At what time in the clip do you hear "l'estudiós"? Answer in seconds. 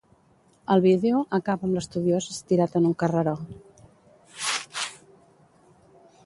1.79-2.29